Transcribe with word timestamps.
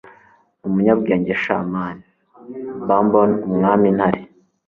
Numunyabwenge 0.59 1.33
shaman 1.43 1.97
baboon 2.87 3.31
Umwami 3.47 3.87
Ntare 3.97 4.21